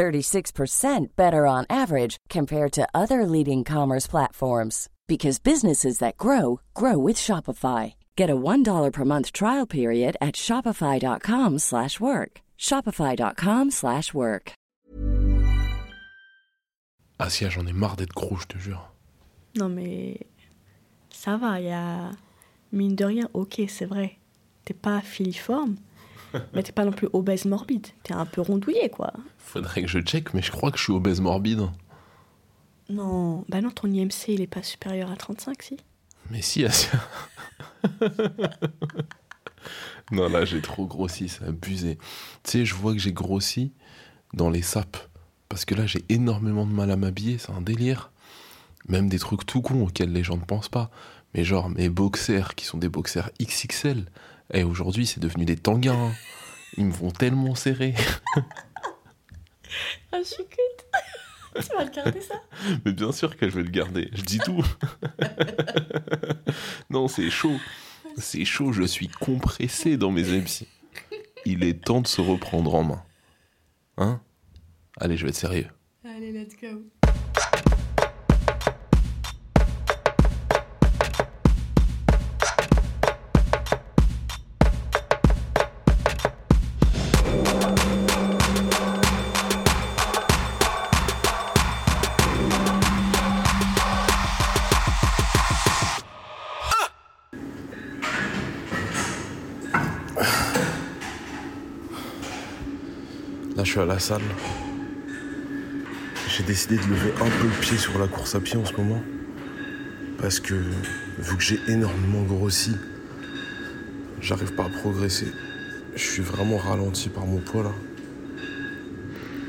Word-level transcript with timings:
36% 0.00 1.08
better 1.14 1.46
on 1.46 1.66
average 1.68 2.16
compared 2.30 2.72
to 2.72 2.88
other 2.94 3.26
leading 3.26 3.64
commerce 3.64 4.06
platforms 4.06 4.88
because 5.06 5.38
businesses 5.38 5.98
that 5.98 6.16
grow 6.16 6.60
grow 6.72 6.96
with 6.96 7.18
Shopify. 7.18 7.92
Get 8.16 8.30
a 8.30 8.36
$1 8.36 8.92
per 8.92 9.04
month 9.04 9.32
trial 9.32 9.66
period 9.66 10.16
at 10.20 10.36
shopify.com/work. 10.46 12.40
shopify.com/work. 12.68 14.52
Asia, 17.20 17.46
ah, 17.46 17.48
ah, 17.48 17.50
j'en 17.50 17.66
ai 17.68 17.72
marre 17.72 17.96
d'être 17.96 18.14
gros, 18.14 18.38
je 18.40 18.46
te 18.46 18.58
jure. 18.58 18.84
Non, 19.56 19.68
mais 19.68 20.16
ça 21.10 21.36
va, 21.36 21.60
il 21.60 21.66
y 21.66 21.70
a. 21.70 22.12
Mine 22.72 22.96
de 22.96 23.04
rien, 23.04 23.28
ok, 23.34 23.60
c'est 23.68 23.84
vrai. 23.84 24.18
T'es 24.64 24.72
pas 24.72 25.02
filiforme, 25.02 25.76
mais 26.54 26.62
t'es 26.62 26.72
pas 26.72 26.84
non 26.84 26.92
plus 26.92 27.08
obèse 27.12 27.44
morbide. 27.44 27.86
T'es 28.02 28.14
un 28.14 28.26
peu 28.26 28.40
rondouillé, 28.40 28.88
quoi. 28.88 29.12
Faudrait 29.38 29.82
que 29.82 29.88
je 29.88 30.00
check, 30.00 30.34
mais 30.34 30.42
je 30.42 30.50
crois 30.50 30.70
que 30.70 30.78
je 30.78 30.84
suis 30.84 30.92
obèse 30.92 31.20
morbide. 31.20 31.68
Non, 32.88 33.44
bah 33.48 33.60
non, 33.60 33.70
ton 33.70 33.88
IMC, 33.88 34.28
il 34.28 34.40
est 34.40 34.48
pas 34.48 34.62
supérieur 34.62 35.10
à 35.10 35.16
35, 35.16 35.62
si 35.62 35.76
Mais 36.30 36.42
si, 36.42 36.64
Asia. 36.64 36.90
non, 40.10 40.28
là, 40.28 40.44
j'ai 40.44 40.60
trop 40.60 40.86
grossi, 40.86 41.28
c'est 41.28 41.44
abusé. 41.44 41.98
Tu 42.42 42.50
sais, 42.50 42.64
je 42.64 42.74
vois 42.74 42.92
que 42.92 42.98
j'ai 42.98 43.12
grossi 43.12 43.72
dans 44.34 44.50
les 44.50 44.62
sapes. 44.62 44.98
Parce 45.48 45.64
que 45.64 45.74
là, 45.74 45.86
j'ai 45.86 46.04
énormément 46.08 46.66
de 46.66 46.72
mal 46.72 46.90
à 46.90 46.96
m'habiller, 46.96 47.38
c'est 47.38 47.52
un 47.52 47.60
délire. 47.60 48.10
Même 48.88 49.08
des 49.08 49.18
trucs 49.18 49.46
tout 49.46 49.62
cons 49.62 49.84
auxquels 49.84 50.12
les 50.12 50.24
gens 50.24 50.36
ne 50.36 50.44
pensent 50.44 50.68
pas. 50.68 50.90
Mais 51.34 51.44
genre, 51.44 51.68
mes 51.68 51.88
boxers, 51.88 52.54
qui 52.56 52.64
sont 52.64 52.78
des 52.78 52.88
boxers 52.88 53.30
XXL, 53.40 54.06
et 54.52 54.64
aujourd'hui, 54.64 55.06
c'est 55.06 55.20
devenu 55.20 55.44
des 55.44 55.56
tanguins. 55.56 56.12
Ils 56.76 56.84
me 56.84 56.92
vont 56.92 57.10
tellement 57.10 57.54
serrer. 57.54 57.94
Ah, 60.12 60.18
je 60.18 60.24
suis 60.24 60.44
cute. 60.44 60.86
tu 61.68 61.76
vas 61.76 61.84
le 61.84 61.90
garder, 61.90 62.20
ça? 62.20 62.34
Mais 62.84 62.92
bien 62.92 63.12
sûr 63.12 63.36
que 63.36 63.48
je 63.48 63.56
vais 63.56 63.62
le 63.62 63.70
garder. 63.70 64.10
Je 64.12 64.22
dis 64.22 64.38
tout. 64.38 64.64
non, 66.90 67.06
c'est 67.06 67.30
chaud. 67.30 67.56
C'est 68.16 68.44
chaud, 68.44 68.72
je 68.72 68.82
suis 68.82 69.08
compressé 69.08 69.96
dans 69.96 70.10
mes 70.10 70.32
habits. 70.32 70.66
Il 71.46 71.62
est 71.62 71.84
temps 71.84 72.00
de 72.00 72.06
se 72.06 72.20
reprendre 72.20 72.74
en 72.74 72.82
main. 72.82 73.02
Hein? 73.96 74.20
Allez, 74.98 75.16
je 75.16 75.24
vais 75.24 75.30
être 75.30 75.36
sérieux. 75.36 75.68
Allez, 76.04 76.32
let's 76.32 76.56
go. 76.60 76.82
À 103.80 103.86
la 103.86 103.98
salle. 103.98 104.22
J'ai 106.28 106.42
décidé 106.44 106.76
de 106.76 106.82
lever 106.82 107.12
un 107.20 107.28
peu 107.28 107.44
le 107.44 107.60
pied 107.60 107.76
sur 107.76 107.98
la 107.98 108.06
course 108.06 108.34
à 108.34 108.40
pied 108.40 108.56
en 108.56 108.64
ce 108.64 108.74
moment. 108.74 109.02
Parce 110.18 110.38
que, 110.38 110.54
vu 110.54 111.36
que 111.36 111.42
j'ai 111.42 111.58
énormément 111.68 112.22
grossi, 112.22 112.76
j'arrive 114.20 114.52
pas 114.52 114.64
à 114.64 114.68
progresser. 114.68 115.32
Je 115.96 116.02
suis 116.02 116.22
vraiment 116.22 116.58
ralenti 116.58 117.08
par 117.08 117.26
mon 117.26 117.38
poids 117.38 117.64
là. 117.64 117.72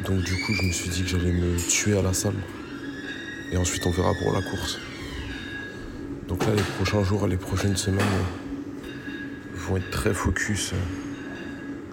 Donc, 0.05 0.23
du 0.23 0.33
coup, 0.33 0.53
je 0.53 0.63
me 0.63 0.71
suis 0.71 0.89
dit 0.89 1.03
que 1.03 1.09
j'allais 1.09 1.31
me 1.31 1.57
tuer 1.57 1.97
à 1.97 2.01
la 2.01 2.13
salle. 2.13 2.41
Et 3.51 3.57
ensuite, 3.57 3.85
on 3.85 3.91
verra 3.91 4.13
pour 4.15 4.33
la 4.33 4.41
course. 4.41 4.79
Donc 6.27 6.45
là, 6.45 6.55
les 6.55 6.63
prochains 6.63 7.03
jours, 7.03 7.27
les 7.27 7.37
prochaines 7.37 7.75
semaines 7.75 8.01
euh, 8.01 9.57
vont 9.67 9.77
être 9.77 9.91
très 9.91 10.13
focus. 10.13 10.71
euh, 10.73 10.77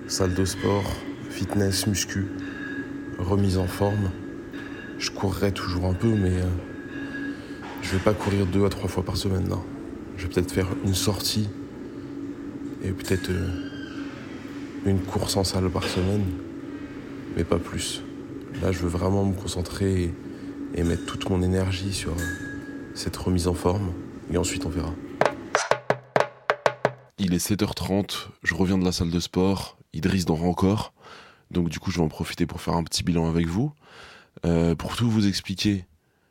salle 0.09 0.33
de 0.33 0.45
sport, 0.45 0.91
fitness, 1.39 1.87
muscu, 1.87 2.27
remise 3.17 3.59
en 3.59 3.69
forme. 3.69 4.11
Je 4.99 5.13
courrai 5.13 5.53
toujours 5.53 5.85
un 5.85 5.95
peu, 5.95 6.09
mais 6.09 6.37
euh, 6.37 6.51
je 7.81 7.93
vais 7.93 8.03
pas 8.03 8.13
courir 8.13 8.45
deux 8.45 8.65
à 8.65 8.69
trois 8.69 8.89
fois 8.89 9.05
par 9.05 9.17
semaine 9.17 9.49
là. 9.49 9.59
Je 10.17 10.25
vais 10.27 10.35
peut-être 10.35 10.51
faire 10.51 10.67
une 10.85 10.95
sortie 10.95 11.49
et 12.83 12.91
peut-être 12.91 13.31
euh, 13.31 13.47
une 14.85 14.99
course 14.99 15.37
en 15.37 15.45
salle 15.45 15.71
par 15.71 15.85
semaine, 15.85 16.25
mais 17.37 17.45
pas 17.45 17.61
plus. 17.61 18.03
Là, 18.61 18.73
je 18.73 18.81
veux 18.81 18.89
vraiment 18.89 19.25
me 19.25 19.35
concentrer 19.35 20.03
et, 20.03 20.15
et 20.75 20.83
mettre 20.83 21.07
toute 21.07 21.31
mon 21.31 21.41
énergie 21.41 21.93
sur 21.93 22.15
euh, 22.15 22.95
cette 22.95 23.17
remise 23.17 23.47
en 23.47 23.55
forme, 23.55 23.93
et 24.33 24.39
ensuite 24.39 24.67
on 24.67 24.71
verra. 24.71 24.93
Il 27.21 27.33
est 27.33 27.49
7h30, 27.49 28.27
je 28.43 28.55
reviens 28.57 28.79
de 28.79 28.85
la 28.85 28.91
salle 28.91 29.13
de 29.13 29.21
sport, 29.21 29.79
Idriss 29.93 30.25
dort 30.25 30.43
encore, 30.45 30.93
donc 31.51 31.69
du 31.69 31.79
coup 31.79 31.91
je 31.91 31.97
vais 31.97 32.05
en 32.05 32.09
profiter 32.09 32.47
pour 32.47 32.61
faire 32.61 32.75
un 32.75 32.85
petit 32.85 33.03
bilan 33.03 33.29
avec 33.29 33.47
vous. 33.47 33.73
Euh, 34.45 34.75
pour 34.75 34.97
tout 34.97 35.11
vous 35.11 35.27
expliquer, 35.27 35.87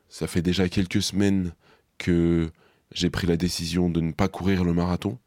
ça 0.09 0.27
fait 0.27 0.41
déjà 0.41 0.69
quelques 0.69 1.01
semaines 1.01 1.53
que 1.97 2.51
j'ai 2.93 3.09
pris 3.09 3.27
la 3.27 3.37
décision 3.37 3.89
de 3.89 4.01
ne 4.01 4.11
pas 4.11 4.27
courir 4.27 4.63
le 4.63 4.73
marathon. 4.73 5.17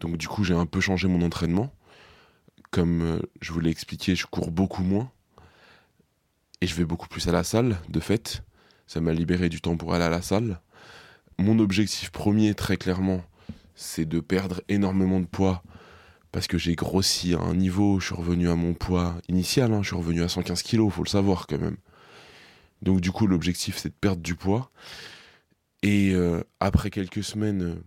Donc 0.00 0.16
du 0.16 0.28
coup 0.28 0.44
j'ai 0.44 0.54
un 0.54 0.66
peu 0.66 0.80
changé 0.80 1.08
mon 1.08 1.22
entraînement. 1.22 1.72
Comme 2.70 3.02
euh, 3.02 3.18
je 3.40 3.52
vous 3.52 3.60
l'ai 3.60 3.70
expliqué, 3.70 4.14
je 4.14 4.26
cours 4.26 4.50
beaucoup 4.50 4.82
moins. 4.82 5.10
Et 6.60 6.66
je 6.66 6.74
vais 6.74 6.84
beaucoup 6.84 7.08
plus 7.08 7.28
à 7.28 7.32
la 7.32 7.44
salle, 7.44 7.78
de 7.88 8.00
fait. 8.00 8.42
Ça 8.86 9.00
m'a 9.00 9.12
libéré 9.12 9.48
du 9.48 9.60
temps 9.60 9.76
pour 9.76 9.94
aller 9.94 10.04
à 10.04 10.10
la 10.10 10.22
salle. 10.22 10.60
Mon 11.38 11.58
objectif 11.58 12.10
premier, 12.10 12.54
très 12.54 12.78
clairement, 12.78 13.22
c'est 13.74 14.06
de 14.06 14.20
perdre 14.20 14.62
énormément 14.68 15.20
de 15.20 15.26
poids 15.26 15.62
parce 16.36 16.48
que 16.48 16.58
j'ai 16.58 16.74
grossi 16.74 17.32
à 17.32 17.38
un 17.38 17.54
niveau, 17.54 17.98
je 17.98 18.08
suis 18.08 18.14
revenu 18.14 18.50
à 18.50 18.56
mon 18.56 18.74
poids 18.74 19.16
initial, 19.26 19.72
hein, 19.72 19.80
je 19.82 19.86
suis 19.86 19.96
revenu 19.96 20.22
à 20.22 20.28
115 20.28 20.62
kilos, 20.62 20.92
faut 20.92 21.02
le 21.02 21.08
savoir 21.08 21.46
quand 21.46 21.58
même. 21.58 21.78
Donc 22.82 23.00
du 23.00 23.10
coup, 23.10 23.26
l'objectif, 23.26 23.78
c'est 23.78 23.88
de 23.88 23.94
perdre 23.94 24.20
du 24.20 24.34
poids. 24.34 24.70
Et 25.82 26.12
euh, 26.12 26.44
après 26.60 26.90
quelques 26.90 27.24
semaines 27.24 27.62
euh, 27.62 27.82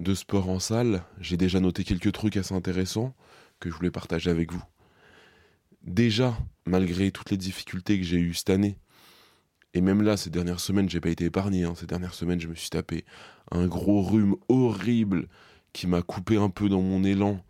de 0.00 0.14
sport 0.14 0.50
en 0.50 0.58
salle, 0.58 1.02
j'ai 1.18 1.38
déjà 1.38 1.60
noté 1.60 1.82
quelques 1.82 2.12
trucs 2.12 2.36
assez 2.36 2.54
intéressants 2.54 3.14
que 3.58 3.70
je 3.70 3.74
voulais 3.74 3.90
partager 3.90 4.28
avec 4.28 4.52
vous. 4.52 4.62
Déjà, 5.82 6.36
malgré 6.66 7.10
toutes 7.10 7.30
les 7.30 7.38
difficultés 7.38 7.98
que 7.98 8.04
j'ai 8.04 8.18
eues 8.18 8.34
cette 8.34 8.50
année, 8.50 8.76
et 9.72 9.80
même 9.80 10.02
là, 10.02 10.18
ces 10.18 10.28
dernières 10.28 10.60
semaines, 10.60 10.90
j'ai 10.90 11.00
pas 11.00 11.08
été 11.08 11.24
épargné. 11.24 11.64
hein. 11.64 11.72
Ces 11.74 11.86
dernières 11.86 12.12
semaines, 12.12 12.38
je 12.38 12.48
me 12.48 12.54
suis 12.54 12.68
tapé 12.68 13.06
un 13.50 13.66
gros 13.66 14.02
rhume 14.02 14.36
horrible 14.50 15.26
qui 15.72 15.86
m'a 15.86 16.02
coupé 16.02 16.36
un 16.36 16.50
peu 16.50 16.68
dans 16.68 16.82
mon 16.82 17.02
élan. 17.02 17.42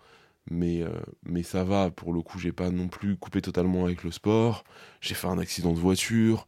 Mais, 0.51 0.83
euh, 0.83 0.91
mais 1.25 1.43
ça 1.43 1.65
va, 1.65 1.91
pour 1.91 2.13
le 2.13 2.23
coup, 2.23 2.39
j'ai 2.39 2.53
pas 2.53 2.71
non 2.71 2.89
plus 2.89 3.17
coupé 3.17 3.43
totalement 3.43 3.85
avec 3.85 4.03
le 4.05 4.11
sport. 4.11 4.65
J'ai 5.01 5.15
fait 5.15 5.27
un 5.27 5.39
accident 5.39 5.73
de 5.73 5.79
voiture. 5.79 6.47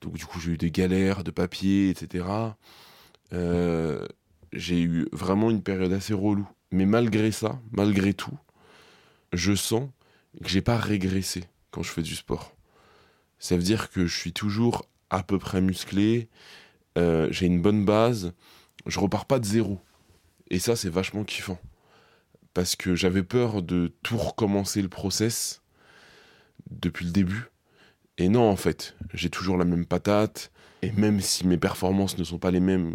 Donc, 0.00 0.14
du 0.14 0.24
coup, 0.24 0.40
j'ai 0.40 0.52
eu 0.52 0.56
des 0.56 0.70
galères 0.70 1.24
de 1.24 1.30
papier, 1.30 1.90
etc. 1.90 2.26
Euh, 3.32 4.06
j'ai 4.52 4.80
eu 4.80 5.06
vraiment 5.12 5.50
une 5.50 5.62
période 5.62 5.92
assez 5.92 6.14
relou. 6.14 6.48
Mais 6.72 6.86
malgré 6.86 7.32
ça, 7.32 7.60
malgré 7.72 8.14
tout, 8.14 8.36
je 9.32 9.54
sens 9.54 9.90
que 10.42 10.48
j'ai 10.48 10.62
pas 10.62 10.76
régressé 10.76 11.44
quand 11.70 11.82
je 11.82 11.90
fais 11.90 12.02
du 12.02 12.14
sport. 12.14 12.56
Ça 13.38 13.56
veut 13.56 13.62
dire 13.62 13.90
que 13.90 14.06
je 14.06 14.16
suis 14.16 14.32
toujours 14.32 14.86
à 15.10 15.22
peu 15.22 15.38
près 15.38 15.60
musclé, 15.60 16.28
euh, 16.96 17.28
j'ai 17.30 17.46
une 17.46 17.60
bonne 17.60 17.84
base, 17.84 18.32
je 18.86 18.98
repars 18.98 19.26
pas 19.26 19.38
de 19.38 19.44
zéro. 19.44 19.80
Et 20.50 20.58
ça, 20.58 20.76
c'est 20.76 20.88
vachement 20.88 21.24
kiffant. 21.24 21.58
Parce 22.54 22.76
que 22.76 22.94
j'avais 22.94 23.22
peur 23.22 23.62
de 23.62 23.92
tout 24.02 24.16
recommencer 24.16 24.80
le 24.80 24.88
process 24.88 25.62
depuis 26.70 27.04
le 27.04 27.12
début. 27.12 27.50
Et 28.16 28.28
non, 28.28 28.48
en 28.48 28.56
fait, 28.56 28.96
j'ai 29.12 29.28
toujours 29.28 29.56
la 29.56 29.64
même 29.64 29.86
patate. 29.86 30.52
Et 30.82 30.92
même 30.92 31.20
si 31.20 31.46
mes 31.46 31.58
performances 31.58 32.16
ne 32.16 32.24
sont 32.24 32.38
pas 32.38 32.50
les 32.50 32.60
mêmes 32.60 32.94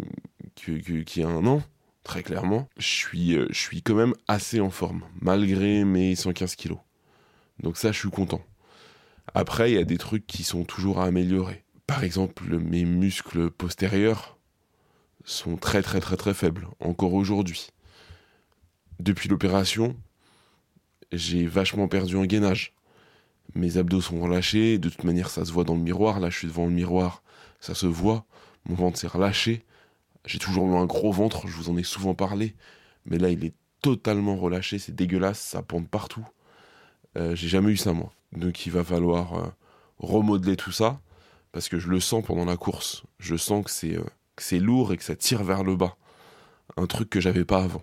qu'il 0.54 1.04
y 1.16 1.22
a 1.22 1.28
un 1.28 1.46
an, 1.46 1.62
très 2.04 2.22
clairement, 2.22 2.68
je 2.78 2.86
suis, 2.86 3.36
euh, 3.36 3.46
je 3.50 3.58
suis 3.58 3.82
quand 3.82 3.94
même 3.94 4.14
assez 4.28 4.60
en 4.60 4.70
forme, 4.70 5.02
malgré 5.20 5.84
mes 5.84 6.14
115 6.14 6.54
kilos. 6.54 6.78
Donc 7.62 7.76
ça, 7.76 7.92
je 7.92 7.98
suis 7.98 8.10
content. 8.10 8.42
Après, 9.34 9.70
il 9.70 9.74
y 9.74 9.78
a 9.78 9.84
des 9.84 9.98
trucs 9.98 10.26
qui 10.26 10.42
sont 10.42 10.64
toujours 10.64 11.00
à 11.00 11.04
améliorer. 11.04 11.64
Par 11.86 12.04
exemple, 12.04 12.44
mes 12.58 12.84
muscles 12.84 13.50
postérieurs 13.50 14.38
sont 15.24 15.56
très 15.56 15.82
très 15.82 16.00
très 16.00 16.16
très 16.16 16.34
faibles, 16.34 16.68
encore 16.80 17.14
aujourd'hui. 17.14 17.70
Depuis 19.00 19.30
l'opération, 19.30 19.96
j'ai 21.10 21.46
vachement 21.46 21.88
perdu 21.88 22.16
en 22.16 22.26
gainage. 22.26 22.74
Mes 23.54 23.78
abdos 23.78 24.02
sont 24.02 24.20
relâchés, 24.20 24.76
de 24.76 24.90
toute 24.90 25.04
manière 25.04 25.30
ça 25.30 25.46
se 25.46 25.52
voit 25.52 25.64
dans 25.64 25.74
le 25.74 25.80
miroir, 25.80 26.20
là 26.20 26.28
je 26.28 26.36
suis 26.36 26.48
devant 26.48 26.66
le 26.66 26.72
miroir, 26.72 27.22
ça 27.60 27.74
se 27.74 27.86
voit, 27.86 28.26
mon 28.68 28.74
ventre 28.74 28.98
s'est 28.98 29.06
relâché. 29.06 29.64
J'ai 30.26 30.38
toujours 30.38 30.68
eu 30.68 30.76
un 30.76 30.84
gros 30.84 31.12
ventre, 31.12 31.48
je 31.48 31.56
vous 31.56 31.70
en 31.70 31.78
ai 31.78 31.82
souvent 31.82 32.14
parlé, 32.14 32.54
mais 33.06 33.16
là 33.16 33.30
il 33.30 33.42
est 33.42 33.54
totalement 33.80 34.36
relâché, 34.36 34.78
c'est 34.78 34.94
dégueulasse, 34.94 35.40
ça 35.40 35.62
pend 35.62 35.82
partout. 35.82 36.26
Euh, 37.16 37.34
j'ai 37.34 37.48
jamais 37.48 37.72
eu 37.72 37.78
ça 37.78 37.94
moi. 37.94 38.12
Donc 38.32 38.66
il 38.66 38.70
va 38.70 38.84
falloir 38.84 39.34
euh, 39.34 39.48
remodeler 39.96 40.56
tout 40.56 40.72
ça, 40.72 41.00
parce 41.52 41.70
que 41.70 41.78
je 41.78 41.88
le 41.88 42.00
sens 42.00 42.22
pendant 42.22 42.44
la 42.44 42.58
course. 42.58 43.04
Je 43.18 43.36
sens 43.36 43.64
que 43.64 43.70
c'est 43.70 43.96
euh, 43.96 44.04
c'est 44.36 44.58
lourd 44.58 44.92
et 44.92 44.98
que 44.98 45.04
ça 45.04 45.16
tire 45.16 45.42
vers 45.42 45.64
le 45.64 45.74
bas. 45.74 45.96
Un 46.76 46.86
truc 46.86 47.08
que 47.08 47.20
j'avais 47.20 47.46
pas 47.46 47.62
avant. 47.64 47.82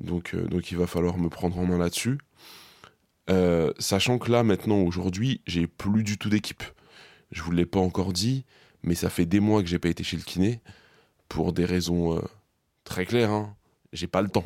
Donc, 0.00 0.36
donc 0.36 0.70
il 0.70 0.78
va 0.78 0.86
falloir 0.86 1.18
me 1.18 1.28
prendre 1.28 1.58
en 1.58 1.66
main 1.66 1.78
là-dessus. 1.78 2.18
sachant 3.78 4.18
que 4.18 4.30
là, 4.30 4.42
maintenant, 4.42 4.78
aujourd'hui, 4.80 5.40
j'ai 5.46 5.66
plus 5.66 6.04
du 6.04 6.18
tout 6.18 6.28
d'équipe. 6.28 6.62
Je 7.30 7.42
vous 7.42 7.52
l'ai 7.52 7.66
pas 7.66 7.80
encore 7.80 8.12
dit, 8.12 8.44
mais 8.82 8.94
ça 8.94 9.10
fait 9.10 9.26
des 9.26 9.40
mois 9.40 9.62
que 9.62 9.68
j'ai 9.68 9.78
pas 9.78 9.88
été 9.88 10.04
chez 10.04 10.16
le 10.16 10.22
kiné 10.22 10.60
pour 11.28 11.52
des 11.52 11.64
raisons 11.64 12.22
très 12.84 13.06
claires. 13.06 13.30
Hein. 13.30 13.56
J'ai 13.92 14.06
pas 14.06 14.22
le 14.22 14.28
temps. 14.28 14.44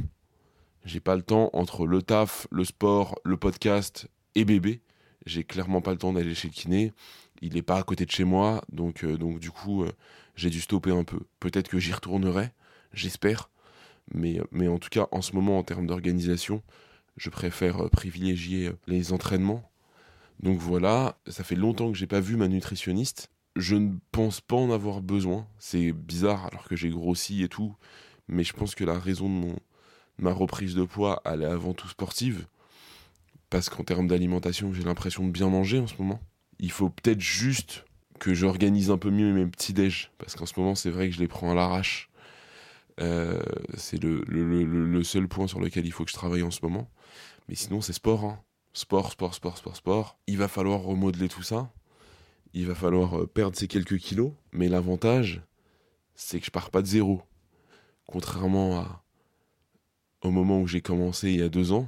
J'ai 0.84 1.00
pas 1.00 1.14
le 1.14 1.22
temps 1.22 1.50
entre 1.52 1.86
le 1.86 2.02
taf, 2.02 2.46
le 2.50 2.64
sport, 2.64 3.18
le 3.24 3.36
podcast 3.36 4.08
et 4.34 4.44
bébé. 4.44 4.80
J'ai 5.26 5.44
clairement 5.44 5.82
pas 5.82 5.92
le 5.92 5.98
temps 5.98 6.12
d'aller 6.12 6.34
chez 6.34 6.48
le 6.48 6.54
kiné. 6.54 6.92
Il 7.42 7.54
n'est 7.54 7.62
pas 7.62 7.76
à 7.78 7.82
côté 7.82 8.06
de 8.06 8.10
chez 8.10 8.24
moi, 8.24 8.62
donc, 8.70 9.04
euh, 9.04 9.16
donc 9.16 9.38
du 9.38 9.50
coup, 9.50 9.82
euh, 9.82 9.92
j'ai 10.36 10.50
dû 10.50 10.60
stopper 10.60 10.90
un 10.90 11.04
peu. 11.04 11.20
Peut-être 11.38 11.68
que 11.68 11.78
j'y 11.78 11.92
retournerai, 11.92 12.50
j'espère. 12.92 13.50
Mais, 14.14 14.40
mais 14.50 14.68
en 14.68 14.78
tout 14.78 14.88
cas, 14.88 15.06
en 15.12 15.22
ce 15.22 15.34
moment, 15.34 15.58
en 15.58 15.62
termes 15.62 15.86
d'organisation, 15.86 16.62
je 17.16 17.30
préfère 17.30 17.84
euh, 17.84 17.88
privilégier 17.88 18.72
les 18.86 19.12
entraînements. 19.12 19.70
Donc 20.40 20.58
voilà, 20.58 21.18
ça 21.26 21.44
fait 21.44 21.54
longtemps 21.54 21.92
que 21.92 21.98
j'ai 21.98 22.06
pas 22.06 22.20
vu 22.20 22.36
ma 22.36 22.48
nutritionniste. 22.48 23.30
Je 23.56 23.76
ne 23.76 23.96
pense 24.12 24.40
pas 24.40 24.56
en 24.56 24.70
avoir 24.70 25.02
besoin. 25.02 25.46
C'est 25.58 25.92
bizarre 25.92 26.46
alors 26.46 26.64
que 26.64 26.76
j'ai 26.76 26.88
grossi 26.88 27.42
et 27.42 27.48
tout. 27.48 27.74
Mais 28.28 28.44
je 28.44 28.52
pense 28.52 28.74
que 28.74 28.84
la 28.84 28.98
raison 28.98 29.26
de 29.28 29.34
mon, 29.34 29.56
ma 30.18 30.32
reprise 30.32 30.74
de 30.74 30.84
poids, 30.84 31.20
elle 31.24 31.42
est 31.42 31.46
avant 31.46 31.74
tout 31.74 31.88
sportive. 31.88 32.46
Parce 33.50 33.68
qu'en 33.68 33.82
termes 33.82 34.06
d'alimentation, 34.06 34.72
j'ai 34.72 34.84
l'impression 34.84 35.26
de 35.26 35.30
bien 35.30 35.48
manger 35.48 35.78
en 35.78 35.86
ce 35.86 35.96
moment. 35.98 36.20
Il 36.58 36.70
faut 36.70 36.88
peut-être 36.88 37.20
juste 37.20 37.84
que 38.20 38.34
j'organise 38.34 38.90
un 38.90 38.98
peu 38.98 39.10
mieux 39.10 39.32
mes 39.32 39.46
petits 39.46 39.72
déj. 39.72 40.10
Parce 40.18 40.36
qu'en 40.36 40.46
ce 40.46 40.58
moment, 40.58 40.74
c'est 40.74 40.90
vrai 40.90 41.08
que 41.08 41.14
je 41.14 41.20
les 41.20 41.28
prends 41.28 41.50
à 41.50 41.54
l'arrache. 41.54 42.09
Euh, 43.00 43.40
c'est 43.76 44.02
le, 44.02 45.02
seul 45.02 45.28
point 45.28 45.46
sur 45.46 45.60
lequel 45.60 45.86
il 45.86 45.92
faut 45.92 46.04
que 46.04 46.10
je 46.10 46.16
travaille 46.16 46.42
en 46.42 46.50
ce 46.50 46.60
moment. 46.62 46.90
Mais 47.48 47.54
sinon, 47.54 47.80
c'est 47.80 47.92
sport. 47.92 48.24
Hein. 48.24 48.40
Sport, 48.72 49.12
sport, 49.12 49.34
sport, 49.34 49.56
sport, 49.56 49.76
sport. 49.76 50.18
Il 50.26 50.38
va 50.38 50.48
falloir 50.48 50.80
remodeler 50.82 51.28
tout 51.28 51.42
ça. 51.42 51.70
Il 52.52 52.66
va 52.66 52.74
falloir 52.74 53.20
euh, 53.20 53.26
perdre 53.26 53.56
ces 53.56 53.68
quelques 53.68 53.98
kilos. 53.98 54.32
Mais 54.52 54.68
l'avantage, 54.68 55.42
c'est 56.14 56.38
que 56.38 56.46
je 56.46 56.50
pars 56.50 56.70
pas 56.70 56.82
de 56.82 56.86
zéro. 56.86 57.22
Contrairement 58.06 58.80
à, 58.80 59.04
au 60.22 60.30
moment 60.30 60.60
où 60.60 60.66
j'ai 60.66 60.80
commencé 60.80 61.30
il 61.30 61.40
y 61.40 61.42
a 61.42 61.48
deux 61.48 61.72
ans, 61.72 61.86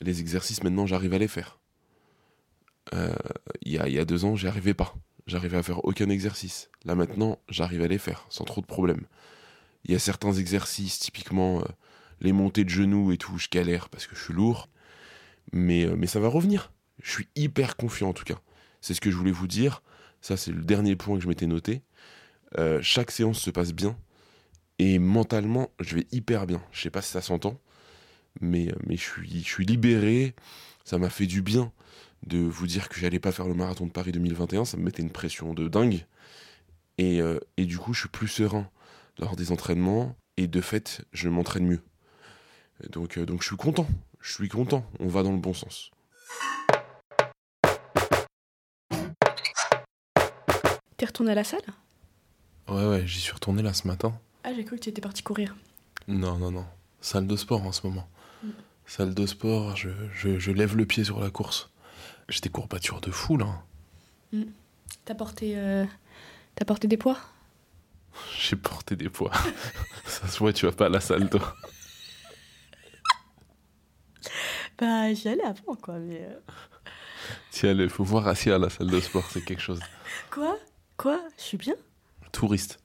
les 0.00 0.20
exercices 0.20 0.62
maintenant 0.62 0.86
j'arrive 0.86 1.14
à 1.14 1.18
les 1.18 1.28
faire. 1.28 1.58
Euh, 2.94 3.14
il, 3.62 3.72
y 3.72 3.78
a, 3.78 3.86
il 3.86 3.94
y 3.94 3.98
a 3.98 4.04
deux 4.04 4.24
ans 4.24 4.34
j'y 4.34 4.48
arrivais 4.48 4.74
pas. 4.74 4.94
J'arrivais 5.26 5.58
à 5.58 5.62
faire 5.62 5.84
aucun 5.84 6.08
exercice. 6.08 6.70
Là 6.84 6.94
maintenant 6.94 7.38
j'arrive 7.48 7.82
à 7.82 7.88
les 7.88 7.98
faire 7.98 8.26
sans 8.30 8.44
trop 8.44 8.60
de 8.60 8.66
problèmes. 8.66 9.06
Il 9.84 9.92
y 9.92 9.94
a 9.94 9.98
certains 9.98 10.32
exercices, 10.32 10.98
typiquement 10.98 11.60
euh, 11.60 11.64
les 12.20 12.32
montées 12.32 12.64
de 12.64 12.70
genoux 12.70 13.12
et 13.12 13.18
tout, 13.18 13.38
je 13.38 13.48
galère 13.50 13.88
parce 13.88 14.06
que 14.06 14.14
je 14.14 14.22
suis 14.22 14.34
lourd. 14.34 14.68
Mais, 15.52 15.84
euh, 15.84 15.96
mais 15.96 16.06
ça 16.06 16.20
va 16.20 16.28
revenir. 16.28 16.72
Je 17.02 17.10
suis 17.10 17.28
hyper 17.34 17.76
confiant 17.76 18.10
en 18.10 18.12
tout 18.12 18.24
cas. 18.24 18.40
C'est 18.80 18.94
ce 18.94 19.00
que 19.00 19.10
je 19.10 19.16
voulais 19.16 19.32
vous 19.32 19.46
dire. 19.46 19.82
Ça 20.20 20.36
c'est 20.36 20.52
le 20.52 20.62
dernier 20.62 20.96
point 20.96 21.16
que 21.16 21.22
je 21.22 21.28
m'étais 21.28 21.46
noté. 21.46 21.82
chaque 22.82 23.10
séance 23.10 23.40
se 23.40 23.50
passe 23.50 23.72
bien. 23.72 23.96
Et 24.80 24.98
mentalement, 24.98 25.70
je 25.78 25.94
vais 25.94 26.06
hyper 26.10 26.46
bien. 26.46 26.62
Je 26.72 26.80
sais 26.80 26.88
pas 26.88 27.02
si 27.02 27.10
ça 27.10 27.20
s'entend, 27.20 27.60
mais, 28.40 28.72
mais 28.86 28.96
je, 28.96 29.02
suis, 29.42 29.66
libéré. 29.66 30.34
Ça 30.84 30.96
m'a 30.96 31.10
fait 31.10 31.26
du 31.26 31.42
bien 31.42 31.70
de 32.26 32.38
vous 32.38 32.66
dire 32.66 32.88
que 32.88 32.98
j'allais 32.98 33.18
pas 33.18 33.30
faire 33.30 33.46
le 33.46 33.52
marathon 33.52 33.84
de 33.84 33.90
Paris 33.90 34.12
2021. 34.12 34.64
Ça 34.64 34.78
me 34.78 34.82
mettait 34.82 35.02
une 35.02 35.10
pression 35.10 35.52
de 35.52 35.68
dingue. 35.68 36.06
Et, 36.96 37.20
euh, 37.20 37.38
et 37.58 37.66
du 37.66 37.76
coup, 37.76 37.92
je 37.92 38.00
suis 38.00 38.08
plus 38.08 38.28
serein 38.28 38.70
lors 39.20 39.36
des 39.36 39.52
entraînements. 39.52 40.16
Et 40.36 40.46
de 40.48 40.60
fait, 40.60 41.04
je 41.12 41.28
m'entraîne 41.28 41.66
mieux. 41.66 41.82
Donc, 42.90 43.18
euh, 43.18 43.26
donc 43.26 43.42
je 43.42 43.48
suis 43.48 43.56
content. 43.56 43.86
Je 44.20 44.32
suis 44.32 44.48
content. 44.48 44.84
On 44.98 45.08
va 45.08 45.22
dans 45.22 45.32
le 45.32 45.38
bon 45.38 45.52
sens. 45.52 45.90
T'es 50.96 51.06
retourné 51.06 51.32
à 51.32 51.34
la 51.34 51.44
salle? 51.44 51.60
Ouais, 52.68 52.86
ouais, 52.86 53.06
j'y 53.06 53.20
suis 53.20 53.32
retourné 53.32 53.62
là 53.62 53.72
ce 53.72 53.86
matin. 53.86 54.18
Ah, 54.44 54.52
j'ai 54.54 54.64
cru 54.64 54.76
que 54.76 54.82
tu 54.82 54.88
étais 54.88 55.00
parti 55.00 55.22
courir. 55.22 55.54
Non, 56.08 56.38
non, 56.38 56.50
non. 56.50 56.66
Salle 57.00 57.26
de 57.26 57.36
sport 57.36 57.64
en 57.66 57.72
ce 57.72 57.86
moment. 57.86 58.08
Mm. 58.42 58.50
Salle 58.86 59.14
de 59.14 59.26
sport, 59.26 59.76
je, 59.76 59.90
je, 60.12 60.50
lève 60.50 60.76
le 60.76 60.86
pied 60.86 61.04
sur 61.04 61.20
la 61.20 61.30
course. 61.30 61.70
J'ai 62.28 62.40
des 62.40 62.48
courbatures 62.48 63.00
de 63.00 63.10
fou, 63.10 63.36
là. 63.36 63.62
Mm. 64.32 64.44
T'as 65.04 65.14
porté, 65.14 65.54
euh, 65.56 65.84
T'as 66.54 66.64
porté 66.64 66.88
des 66.88 66.96
poids? 66.96 67.18
J'ai 68.38 68.56
porté 68.56 68.96
des 68.96 69.08
poids. 69.08 69.32
Ça 70.04 70.28
se 70.28 70.38
voit, 70.38 70.52
tu 70.52 70.66
vas 70.66 70.72
pas 70.72 70.86
à 70.86 70.88
la 70.88 71.00
salle, 71.00 71.28
toi. 71.30 71.54
bah, 74.78 75.12
j'y 75.14 75.28
allais 75.28 75.44
avant, 75.44 75.74
quoi, 75.76 75.98
mais... 75.98 76.22
Euh... 76.22 76.40
T'y 77.50 77.66
allais, 77.66 77.88
faut 77.88 78.04
voir 78.04 78.28
assis 78.28 78.50
à 78.50 78.58
la 78.58 78.70
salle 78.70 78.88
de 78.88 79.00
sport, 79.00 79.24
c'est 79.30 79.44
quelque 79.44 79.62
chose. 79.62 79.80
Quoi? 80.30 80.58
Quoi? 80.96 81.20
Je 81.36 81.42
suis 81.42 81.58
bien? 81.58 81.74
Touriste. 82.32 82.80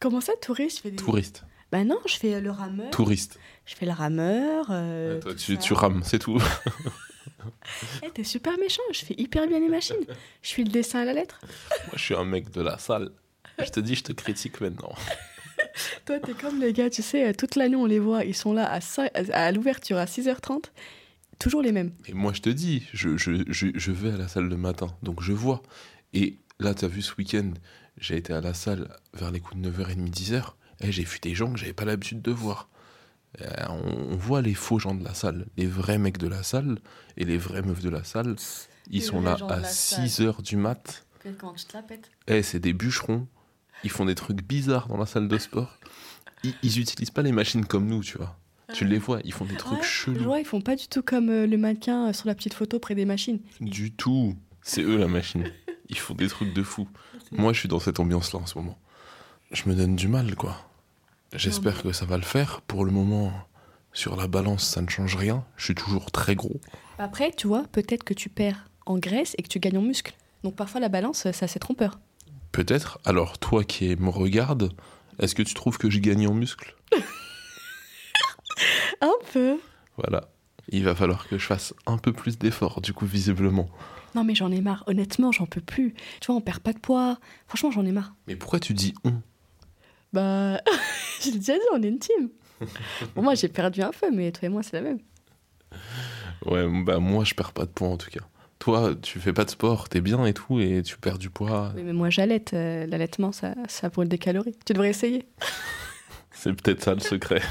Comment 0.00 0.20
ça, 0.20 0.32
touriste? 0.40 0.78
Je 0.78 0.82
fais 0.82 0.90
des... 0.90 0.96
Touriste. 0.96 1.44
Bah 1.72 1.84
non, 1.84 1.98
je 2.06 2.16
fais 2.16 2.40
le 2.40 2.50
rameur. 2.50 2.90
Touriste. 2.90 3.38
Je 3.64 3.74
fais 3.74 3.86
le 3.86 3.92
rameur. 3.92 4.66
Euh, 4.70 5.20
toi, 5.20 5.34
tu, 5.34 5.58
tu, 5.58 5.72
rames, 5.72 6.02
c'est 6.04 6.18
tout. 6.18 6.38
hey, 6.38 8.02
eh, 8.04 8.10
T'es 8.10 8.24
super 8.24 8.56
méchant, 8.58 8.82
je 8.92 9.04
fais 9.04 9.14
hyper 9.18 9.48
bien 9.48 9.58
les 9.58 9.68
machines. 9.68 10.06
Je 10.42 10.48
suis 10.48 10.64
le 10.64 10.70
dessin 10.70 11.00
à 11.00 11.04
la 11.04 11.12
lettre. 11.12 11.40
Moi, 11.42 11.94
je 11.94 12.02
suis 12.02 12.14
un 12.14 12.24
mec 12.24 12.50
de 12.50 12.60
la 12.62 12.78
salle. 12.78 13.10
Je 13.58 13.70
te 13.70 13.80
dis, 13.80 13.94
je 13.94 14.04
te 14.04 14.12
critique 14.12 14.60
maintenant. 14.60 14.94
Toi, 16.06 16.18
t'es 16.20 16.32
comme 16.32 16.60
les 16.60 16.72
gars, 16.72 16.90
tu 16.90 17.02
sais, 17.02 17.32
toute 17.34 17.56
l'année, 17.56 17.76
on 17.76 17.86
les 17.86 17.98
voit, 17.98 18.24
ils 18.24 18.34
sont 18.34 18.52
là 18.52 18.70
à, 18.70 18.80
à 19.32 19.52
l'ouverture 19.52 19.96
à 19.96 20.04
6h30, 20.04 20.64
toujours 21.38 21.62
les 21.62 21.72
mêmes. 21.72 21.92
Et 22.06 22.14
moi, 22.14 22.32
je 22.32 22.40
te 22.40 22.50
dis, 22.50 22.86
je, 22.92 23.16
je, 23.16 23.44
je, 23.48 23.68
je 23.74 23.92
vais 23.92 24.12
à 24.12 24.16
la 24.16 24.28
salle 24.28 24.48
le 24.48 24.56
matin, 24.56 24.88
donc 25.02 25.22
je 25.22 25.32
vois. 25.32 25.62
Et 26.12 26.38
là, 26.60 26.74
tu 26.74 26.84
as 26.84 26.88
vu 26.88 27.02
ce 27.02 27.14
week-end, 27.16 27.52
j'ai 27.98 28.16
été 28.16 28.32
à 28.32 28.40
la 28.40 28.54
salle 28.54 28.88
vers 29.14 29.30
les 29.30 29.40
coups 29.40 29.60
de 29.60 29.70
9h30, 29.70 30.10
10h, 30.10 30.52
et 30.80 30.92
j'ai 30.92 31.04
vu 31.04 31.18
des 31.20 31.34
gens 31.34 31.52
que 31.52 31.58
j'avais 31.58 31.72
pas 31.72 31.84
l'habitude 31.84 32.22
de 32.22 32.30
voir. 32.30 32.68
Euh, 33.42 33.48
on, 33.68 34.16
voit 34.16 34.40
les 34.40 34.54
faux 34.54 34.78
gens 34.78 34.94
de 34.94 35.04
la 35.04 35.14
salle, 35.14 35.46
les 35.56 35.66
vrais 35.66 35.98
mecs 35.98 36.18
de 36.18 36.28
la 36.28 36.42
salle 36.42 36.78
et 37.16 37.24
les 37.24 37.36
vraies 37.36 37.62
meufs 37.62 37.82
de 37.82 37.90
la 37.90 38.02
salle. 38.02 38.36
Ils 38.90 39.02
sont 39.02 39.20
là 39.20 39.36
à 39.48 39.60
6h 39.60 40.42
du 40.42 40.56
mat. 40.56 41.04
Eh, 42.28 42.42
c'est 42.42 42.60
des 42.60 42.72
bûcherons. 42.72 43.26
Ils 43.84 43.90
font 43.90 44.04
des 44.04 44.14
trucs 44.14 44.42
bizarres 44.42 44.88
dans 44.88 44.96
la 44.96 45.06
salle 45.06 45.28
de 45.28 45.38
sport. 45.38 45.78
Ils, 46.42 46.54
ils 46.62 46.80
utilisent 46.80 47.10
pas 47.10 47.22
les 47.22 47.32
machines 47.32 47.64
comme 47.64 47.86
nous, 47.86 48.02
tu 48.02 48.18
vois. 48.18 48.36
Tu 48.72 48.84
les 48.84 48.98
vois, 48.98 49.20
ils 49.24 49.32
font 49.32 49.44
des 49.44 49.56
trucs 49.56 49.82
chelous. 49.82 50.24
vois, 50.24 50.40
ils 50.40 50.44
font 50.44 50.60
pas 50.60 50.74
du 50.74 50.88
tout 50.88 51.02
comme 51.02 51.30
euh, 51.30 51.46
le 51.46 51.56
mannequin 51.56 52.08
euh, 52.08 52.12
sur 52.12 52.26
la 52.26 52.34
petite 52.34 52.54
photo 52.54 52.78
près 52.78 52.94
des 52.94 53.04
machines. 53.04 53.38
Du 53.60 53.92
tout. 53.92 54.34
C'est 54.62 54.82
eux 54.82 54.96
la 54.96 55.06
machine. 55.06 55.44
Ils 55.88 55.98
font 55.98 56.14
des 56.14 56.26
trucs 56.26 56.52
de 56.52 56.62
fou. 56.64 56.88
Moi, 57.30 57.52
je 57.52 57.60
suis 57.60 57.68
dans 57.68 57.78
cette 57.78 58.00
ambiance-là 58.00 58.40
en 58.40 58.46
ce 58.46 58.58
moment. 58.58 58.76
Je 59.52 59.68
me 59.68 59.74
donne 59.74 59.94
du 59.94 60.08
mal, 60.08 60.34
quoi. 60.34 60.56
J'espère 61.32 61.82
que 61.82 61.92
ça 61.92 62.06
va 62.06 62.16
le 62.16 62.24
faire. 62.24 62.60
Pour 62.62 62.84
le 62.84 62.90
moment, 62.90 63.32
sur 63.92 64.16
la 64.16 64.26
balance, 64.26 64.66
ça 64.66 64.82
ne 64.82 64.88
change 64.88 65.14
rien. 65.14 65.44
Je 65.56 65.66
suis 65.66 65.74
toujours 65.76 66.10
très 66.10 66.34
gros. 66.34 66.60
Après, 66.98 67.30
tu 67.30 67.46
vois, 67.46 67.64
peut-être 67.70 68.02
que 68.02 68.14
tu 68.14 68.28
perds 68.28 68.68
en 68.84 68.98
graisse 68.98 69.34
et 69.38 69.42
que 69.42 69.48
tu 69.48 69.60
gagnes 69.60 69.78
en 69.78 69.82
muscle. 69.82 70.14
Donc 70.42 70.56
parfois, 70.56 70.80
la 70.80 70.88
balance, 70.88 71.30
ça 71.30 71.46
c'est 71.46 71.58
trompeur. 71.60 72.00
Peut-être. 72.56 72.98
Alors, 73.04 73.38
toi 73.38 73.64
qui 73.64 73.94
me 73.96 74.08
regardes, 74.08 74.72
est-ce 75.18 75.34
que 75.34 75.42
tu 75.42 75.52
trouves 75.52 75.76
que 75.76 75.90
j'ai 75.90 76.00
gagné 76.00 76.26
en 76.26 76.32
muscle 76.32 76.74
Un 79.02 79.12
peu. 79.30 79.58
Voilà. 79.98 80.30
Il 80.70 80.82
va 80.82 80.94
falloir 80.94 81.28
que 81.28 81.36
je 81.36 81.44
fasse 81.44 81.74
un 81.84 81.98
peu 81.98 82.14
plus 82.14 82.38
d'efforts, 82.38 82.80
du 82.80 82.94
coup, 82.94 83.04
visiblement. 83.04 83.68
Non, 84.14 84.24
mais 84.24 84.34
j'en 84.34 84.50
ai 84.50 84.62
marre. 84.62 84.84
Honnêtement, 84.86 85.32
j'en 85.32 85.44
peux 85.44 85.60
plus. 85.60 85.92
Tu 86.22 86.28
vois, 86.28 86.36
on 86.36 86.40
perd 86.40 86.60
pas 86.60 86.72
de 86.72 86.78
poids. 86.78 87.18
Franchement, 87.46 87.70
j'en 87.72 87.84
ai 87.84 87.92
marre. 87.92 88.14
Mais 88.26 88.36
pourquoi 88.36 88.58
tu 88.58 88.72
dis 88.72 88.94
on? 89.04 89.20
Bah, 90.14 90.56
je 91.20 91.26
l'ai 91.26 91.38
déjà 91.38 91.52
dit, 91.52 91.60
on 91.74 91.82
est 91.82 91.88
une 91.88 91.98
team. 91.98 92.30
Bon, 93.14 93.20
moi, 93.20 93.34
j'ai 93.34 93.48
perdu 93.48 93.82
un 93.82 93.90
peu, 93.90 94.10
mais 94.10 94.32
toi 94.32 94.46
et 94.46 94.48
moi, 94.48 94.62
c'est 94.62 94.76
la 94.76 94.80
même. 94.80 95.00
Ouais, 96.46 96.66
bah 96.84 97.00
moi, 97.00 97.22
je 97.22 97.34
perds 97.34 97.52
pas 97.52 97.66
de 97.66 97.70
poids 97.70 97.88
en 97.88 97.98
tout 97.98 98.08
cas. 98.08 98.24
Toi, 98.58 98.94
tu 99.00 99.20
fais 99.20 99.32
pas 99.32 99.44
de 99.44 99.50
sport, 99.50 99.88
t'es 99.88 100.00
bien 100.00 100.24
et 100.24 100.32
tout, 100.32 100.60
et 100.60 100.82
tu 100.82 100.96
perds 100.96 101.18
du 101.18 101.30
poids. 101.30 101.72
Oui, 101.76 101.82
mais 101.84 101.92
moi, 101.92 102.10
j'allaite. 102.10 102.54
Euh, 102.54 102.86
L'allaitement, 102.86 103.32
ça, 103.32 103.54
ça 103.68 103.88
brûle 103.88 104.08
des 104.08 104.18
calories. 104.18 104.56
Tu 104.64 104.72
devrais 104.72 104.90
essayer. 104.90 105.28
C'est 106.30 106.52
peut-être 106.52 106.82
ça 106.82 106.94
le 106.94 107.00
secret. 107.00 107.42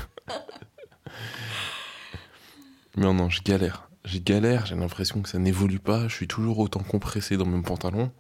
Mais 2.96 3.04
non, 3.04 3.14
non, 3.14 3.30
je 3.30 3.42
galère. 3.42 3.90
Je 4.04 4.20
galère, 4.20 4.66
j'ai 4.66 4.76
l'impression 4.76 5.22
que 5.22 5.30
ça 5.30 5.40
n'évolue 5.40 5.80
pas. 5.80 6.08
Je 6.08 6.14
suis 6.16 6.28
toujours 6.28 6.60
autant 6.60 6.84
compressé 6.84 7.38
dans 7.38 7.46
mon 7.46 7.62
pantalon. 7.62 8.12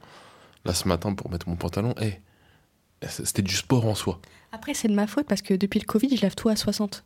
Là, 0.63 0.73
ce 0.73 0.87
matin, 0.87 1.13
pour 1.13 1.29
mettre 1.29 1.47
mon 1.47 1.55
pantalon, 1.55 1.93
eh, 2.01 2.13
c'était 3.07 3.43
du 3.43 3.55
sport 3.55 3.85
en 3.85 3.93
soi. 3.93 4.19
Après, 4.51 4.73
c'est 4.73 4.87
de 4.87 4.95
ma 4.95 5.05
faute 5.05 5.27
parce 5.27 5.41
que 5.43 5.53
depuis 5.53 5.79
le 5.79 5.85
Covid, 5.85 6.15
je 6.17 6.21
lave 6.21 6.35
tout 6.35 6.49
à 6.49 6.55
60. 6.55 7.03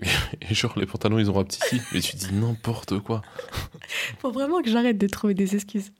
Et 0.40 0.54
genre, 0.54 0.78
les 0.78 0.86
pantalons, 0.86 1.18
ils 1.18 1.28
ont 1.30 1.34
rapetissé. 1.34 1.80
Mais 1.92 2.00
tu 2.00 2.16
dis 2.16 2.32
n'importe 2.32 2.98
quoi. 3.00 3.22
Faut 4.20 4.30
vraiment 4.30 4.62
que 4.62 4.70
j'arrête 4.70 4.98
de 4.98 5.06
trouver 5.08 5.34
des 5.34 5.54
excuses. 5.56 5.92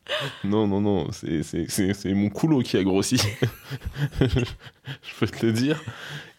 Non, 0.44 0.66
non, 0.68 0.80
non, 0.80 1.10
c'est- 1.12 1.42
c'est 1.42 1.68
c'est- 1.68 1.94
c'est 1.94 2.14
mon 2.14 2.28
coulo 2.30 2.60
qui 2.62 2.76
a 2.76 2.84
grossi. 2.84 3.16
je 4.20 5.14
peux 5.18 5.26
te 5.26 5.44
le 5.46 5.52
dire. 5.52 5.82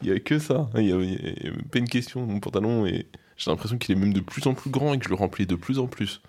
Il 0.01 0.08
y 0.08 0.12
a 0.12 0.20
que 0.20 0.39
ça. 0.39 0.70
Il 0.78 0.86
y 0.88 0.92
a, 0.94 1.51
pas 1.72 1.80
une 1.80 1.89
question. 1.89 2.25
Mon 2.25 2.39
pantalon, 2.39 2.86
et 2.86 3.08
j'ai 3.38 3.51
l'impression 3.51 3.78
qu'il 3.78 3.96
est 3.96 4.00
même 4.00 4.13
de 4.13 4.22
plus 4.22 4.46
en 4.48 4.54
plus 4.54 4.70
grand 4.70 4.94
et 4.94 5.00
que 5.00 5.06
je 5.06 5.10
le 5.10 5.16
remplis 5.16 5.46
de 5.46 5.56
plus 5.56 5.80
en 5.80 5.88
plus. 5.88 6.22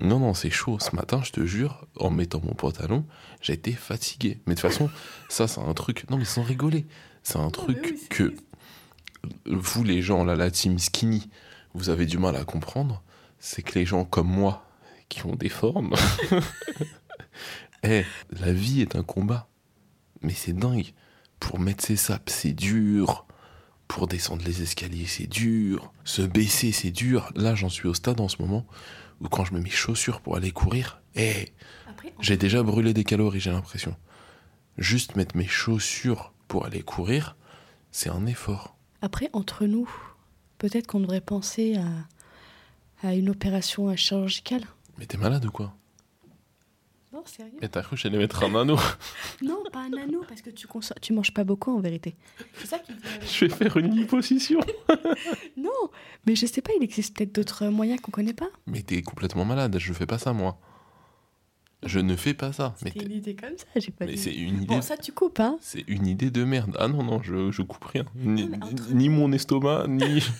Non, 0.00 0.18
non, 0.20 0.32
c'est 0.34 0.50
chaud. 0.50 0.78
Ce 0.80 0.94
matin, 0.94 1.20
je 1.24 1.32
te 1.32 1.44
jure, 1.44 1.86
en 1.96 2.10
mettant 2.10 2.40
mon 2.42 2.54
pantalon, 2.54 3.04
j'ai 3.40 3.52
été 3.54 3.72
fatigué. 3.72 4.38
Mais 4.46 4.54
de 4.54 4.60
toute 4.60 4.70
façon, 4.70 4.90
ça, 5.28 5.48
c'est 5.48 5.60
un 5.60 5.74
truc. 5.74 6.08
Non, 6.10 6.16
mais 6.18 6.24
sans 6.24 6.42
rigoler. 6.42 6.86
C'est 7.24 7.38
un 7.38 7.50
truc 7.50 8.08
que 8.08 8.32
vous, 9.46 9.84
les 9.84 10.02
gens, 10.02 10.24
là, 10.24 10.36
la 10.36 10.50
team 10.50 10.78
skinny, 10.78 11.28
vous 11.74 11.90
avez 11.90 12.06
du 12.06 12.18
mal 12.18 12.36
à 12.36 12.44
comprendre. 12.44 13.02
C'est 13.38 13.62
que 13.62 13.78
les 13.78 13.86
gens 13.86 14.04
comme 14.04 14.28
moi, 14.28 14.64
qui 15.08 15.24
ont 15.26 15.34
des 15.34 15.48
formes, 15.48 15.94
eh, 17.82 18.04
la 18.30 18.52
vie 18.52 18.80
est 18.80 18.96
un 18.96 19.02
combat. 19.02 19.48
Mais 20.22 20.32
c'est 20.32 20.52
dingue. 20.52 20.92
Pour 21.40 21.60
mettre 21.60 21.84
ses 21.84 21.96
sapes, 21.96 22.30
c'est 22.30 22.52
dur. 22.52 23.26
Pour 23.86 24.06
descendre 24.06 24.44
les 24.44 24.62
escaliers, 24.62 25.06
c'est 25.06 25.28
dur. 25.28 25.92
Se 26.04 26.22
baisser, 26.22 26.72
c'est 26.72 26.90
dur. 26.90 27.30
Là, 27.36 27.54
j'en 27.54 27.68
suis 27.68 27.88
au 27.88 27.94
stade 27.94 28.20
en 28.20 28.28
ce 28.28 28.42
moment 28.42 28.66
où 29.20 29.28
quand 29.28 29.44
je 29.44 29.54
mets 29.54 29.60
mes 29.60 29.70
chaussures 29.70 30.20
pour 30.20 30.36
aller 30.36 30.50
courir, 30.50 31.00
eh, 31.14 31.52
Après, 31.88 32.12
j'ai 32.20 32.36
déjà 32.36 32.62
brûlé 32.62 32.92
des 32.92 33.04
calories, 33.04 33.40
j'ai 33.40 33.50
l'impression. 33.50 33.96
Juste 34.76 35.16
mettre 35.16 35.36
mes 35.36 35.46
chaussures 35.46 36.32
pour 36.46 36.66
aller 36.66 36.82
courir, 36.82 37.36
c'est 37.90 38.10
un 38.10 38.26
effort. 38.26 38.77
Après, 39.02 39.30
entre 39.32 39.66
nous, 39.66 39.88
peut-être 40.58 40.86
qu'on 40.86 41.00
devrait 41.00 41.20
penser 41.20 41.76
à, 41.76 43.08
à 43.08 43.14
une 43.14 43.30
opération 43.30 43.94
chirurgicale. 43.96 44.62
Mais 44.98 45.06
t'es 45.06 45.16
malade 45.18 45.44
ou 45.44 45.50
quoi? 45.50 45.74
Non, 47.12 47.22
sérieux 47.24 47.54
Mais 47.62 47.68
t'as 47.68 47.82
cru 47.82 47.96
que 47.96 48.02
j'allais 48.02 48.18
mettre 48.18 48.42
un 48.44 48.54
anneau 48.54 48.76
Non, 49.42 49.62
pas 49.72 49.80
un 49.80 49.92
anneau, 49.94 50.22
parce 50.28 50.42
que 50.42 50.50
tu, 50.50 50.66
tu 51.00 51.12
manges 51.14 51.32
pas 51.32 51.44
beaucoup 51.44 51.74
en 51.74 51.80
vérité. 51.80 52.16
C'est 52.58 52.66
ça 52.66 52.78
qui 52.78 52.92
Je 53.26 53.44
vais 53.46 53.54
faire 53.54 53.76
une 53.78 53.94
liposuction. 53.94 54.60
Non, 55.56 55.90
mais 56.26 56.36
je 56.36 56.46
sais 56.46 56.60
pas, 56.62 56.72
il 56.78 56.82
existe 56.84 57.16
peut-être 57.16 57.34
d'autres 57.34 57.66
moyens 57.68 58.00
qu'on 58.00 58.10
connaît 58.10 58.34
pas. 58.34 58.48
Mais 58.66 58.82
t'es 58.82 59.00
complètement 59.02 59.44
malade, 59.44 59.76
je 59.78 59.92
fais 59.92 60.06
pas 60.06 60.18
ça 60.18 60.32
moi. 60.32 60.58
Je 61.84 62.00
ne 62.00 62.16
fais 62.16 62.34
pas 62.34 62.52
ça. 62.52 62.74
C'était 62.76 63.04
une 63.04 63.12
idée 63.12 63.34
comme 63.36 63.56
ça, 63.56 63.66
j'ai 63.76 63.92
pas 63.92 64.04
mais 64.06 64.14
dit. 64.14 64.18
c'est 64.18 64.34
une 64.34 64.56
idée. 64.62 64.66
Bon, 64.66 64.82
ça 64.82 64.96
tu 64.96 65.12
coupes, 65.12 65.38
hein 65.40 65.58
C'est 65.60 65.84
une 65.86 66.06
idée 66.06 66.30
de 66.30 66.42
merde. 66.44 66.76
Ah 66.78 66.88
non, 66.88 67.02
non, 67.04 67.22
je, 67.22 67.50
je 67.52 67.62
coupe 67.62 67.84
rien. 67.84 68.04
Ni, 68.16 68.48
mais 68.48 68.56
entre- 68.62 68.92
ni 68.92 69.08
mon 69.08 69.30
estomac, 69.32 69.86
ni, 69.86 70.22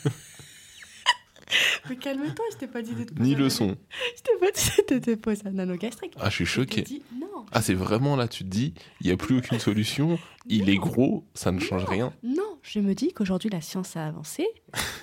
Mais 1.88 1.96
calme-toi, 1.96 2.44
je 2.52 2.56
t'ai 2.58 2.66
pas 2.66 2.82
dit 2.82 2.92
de 2.94 3.04
te 3.04 3.22
ni 3.22 3.34
le 3.34 3.48
son. 3.48 3.68
Je 4.16 4.22
t'ai 4.22 4.38
pas 4.38 4.50
dit 4.50 4.70
de 4.94 4.98
te 4.98 5.14
poser 5.14 5.42
un 5.46 5.58
anneau 5.58 5.76
gastrique. 5.76 6.12
Ah, 6.20 6.28
je 6.28 6.34
suis 6.36 6.44
choqué. 6.46 6.82
dit 6.82 7.02
non. 7.18 7.46
Ah, 7.52 7.62
c'est 7.62 7.72
vraiment 7.74 8.16
là, 8.16 8.28
tu 8.28 8.44
te 8.44 8.48
dis, 8.50 8.74
il 9.00 9.06
n'y 9.06 9.12
a 9.12 9.16
plus 9.16 9.38
aucune 9.38 9.58
solution, 9.58 10.18
il 10.46 10.68
est 10.68 10.76
gros, 10.76 11.24
ça 11.32 11.50
ne 11.50 11.58
change 11.60 11.84
rien. 11.84 12.12
Non, 12.22 12.58
je 12.62 12.80
me 12.80 12.94
dis 12.94 13.12
qu'aujourd'hui 13.14 13.48
la 13.48 13.62
science 13.62 13.96
a 13.96 14.06
avancé. 14.06 14.46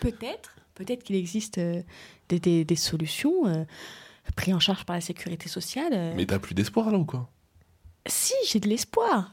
Peut-être, 0.02 0.56
peut-être 0.76 1.04
qu'il 1.04 1.16
existe 1.16 1.58
euh, 1.58 1.82
des, 2.30 2.40
des- 2.40 2.66
des 2.66 2.76
solutions 2.76 3.48
euh, 3.48 3.64
prises 4.36 4.54
en 4.54 4.60
charge 4.60 4.84
par 4.86 4.96
la 4.96 5.02
sécurité 5.02 5.50
sociale. 5.50 5.92
euh. 5.94 6.14
Mais 6.16 6.26
t'as 6.26 6.40
plus 6.40 6.54
d'espoir 6.56 6.92
là 6.92 6.98
ou 6.98 7.06
quoi? 7.06 7.30
Si, 8.08 8.34
j'ai 8.48 8.60
de 8.60 8.68
l'espoir. 8.68 9.32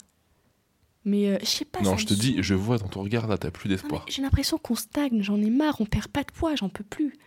Mais 1.04 1.28
euh, 1.28 1.38
je 1.40 1.46
sais 1.46 1.64
pas. 1.64 1.80
Non, 1.80 1.96
je 1.96 2.06
te 2.06 2.14
dis, 2.14 2.36
je 2.42 2.54
vois 2.54 2.78
dans 2.78 2.88
ton 2.88 3.02
regard 3.02 3.26
là, 3.26 3.36
t'as 3.36 3.50
plus 3.50 3.68
d'espoir. 3.68 4.04
J'ai 4.08 4.22
l'impression 4.22 4.56
qu'on 4.58 4.76
stagne, 4.76 5.22
j'en 5.22 5.40
ai 5.40 5.50
marre, 5.50 5.80
on 5.80 5.84
perd 5.86 6.06
pas 6.08 6.22
de 6.22 6.30
poids, 6.30 6.54
j'en 6.54 6.68
peux 6.68 6.84
plus. 6.84 7.18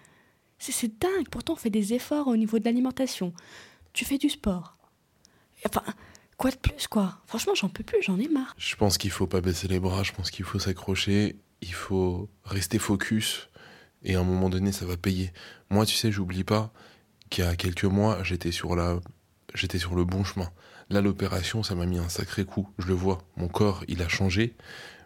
C'est- 0.58 0.72
C'est 0.72 1.00
dingue, 1.00 1.28
pourtant 1.30 1.54
on 1.54 1.58
fait 1.58 1.70
des 1.70 1.94
efforts 1.94 2.28
au 2.28 2.38
niveau 2.38 2.58
de 2.60 2.64
l'alimentation. 2.66 3.34
Tu 3.92 4.06
fais 4.06 4.18
du 4.18 4.30
sport. 4.30 4.78
Enfin, 5.66 5.84
quoi 6.38 6.52
de 6.52 6.56
plus, 6.56 6.88
quoi? 6.88 7.20
Franchement, 7.28 7.54
j'en 7.56 7.68
peux 7.70 7.84
plus, 7.84 8.02
j'en 8.02 8.18
ai 8.20 8.28
marre. 8.30 8.56
Je 8.58 8.76
pense 8.76 8.98
qu'il 8.98 9.12
faut 9.12 9.28
pas 9.28 9.42
baisser 9.42 9.68
les 9.68 9.80
bras, 9.80 10.04
je 10.04 10.14
pense 10.14 10.32
qu'il 10.32 10.46
faut 10.46 10.60
s'accrocher, 10.60 11.36
il 11.62 11.74
faut 11.74 12.30
rester 12.46 12.80
focus, 12.80 13.50
et 14.04 14.16
à 14.16 14.22
un 14.22 14.24
moment 14.24 14.50
donné, 14.50 14.72
ça 14.72 14.86
va 14.86 14.96
payer. 14.96 15.34
Moi, 15.70 15.86
tu 15.86 15.96
sais, 15.96 16.12
j'oublie 16.12 16.44
pas 16.46 16.72
qu'il 17.30 17.44
y 17.44 17.48
a 17.48 17.56
quelques 17.56 17.86
mois, 17.86 18.24
j'étais 18.24 18.52
sur 18.52 18.76
la, 18.76 19.00
j'étais 19.54 19.80
sur 19.80 19.96
le 19.96 20.06
bon 20.06 20.24
chemin. 20.24 20.50
Là, 20.90 21.02
l'opération, 21.02 21.64
ça 21.64 21.76
m'a 21.76 21.86
mis 21.86 21.98
un 21.98 22.10
sacré 22.10 22.46
coup. 22.46 22.70
Je 22.78 22.88
le 22.88 22.94
vois, 22.94 23.20
mon 23.38 23.48
corps, 23.48 23.84
il 23.88 24.02
a 24.02 24.08
changé, 24.08 24.56